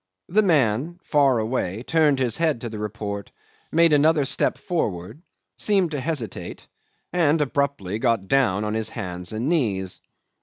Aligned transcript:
The 0.29 0.41
man, 0.41 0.99
far 1.03 1.37
away, 1.37 1.83
turned 1.83 2.17
his 2.17 2.37
head 2.37 2.61
to 2.61 2.69
the 2.69 2.79
report, 2.79 3.31
made 3.71 3.93
another 3.93 4.25
step 4.25 4.57
forward, 4.57 5.21
seemed 5.59 5.91
to 5.91 5.99
hesitate, 5.99 6.67
and 7.13 7.39
abruptly 7.39 7.99
got 7.99 8.27
down 8.27 8.63
on 8.63 8.73
his 8.73 8.89
hands 8.89 9.31
and 9.31 9.47
knees. 9.47 10.01